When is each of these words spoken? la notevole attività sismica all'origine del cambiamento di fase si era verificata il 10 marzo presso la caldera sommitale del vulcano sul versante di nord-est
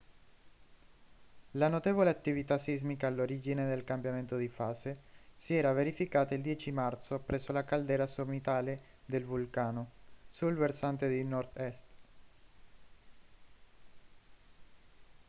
la 1.51 1.67
notevole 1.67 2.09
attività 2.09 2.57
sismica 2.57 3.05
all'origine 3.05 3.67
del 3.67 3.83
cambiamento 3.83 4.35
di 4.35 4.47
fase 4.47 4.97
si 5.35 5.53
era 5.53 5.73
verificata 5.73 6.33
il 6.33 6.41
10 6.41 6.71
marzo 6.71 7.19
presso 7.19 7.51
la 7.51 7.63
caldera 7.63 8.07
sommitale 8.07 8.81
del 9.05 9.25
vulcano 9.25 9.91
sul 10.31 10.55
versante 10.55 11.07
di 11.07 11.23
nord-est 11.23 11.85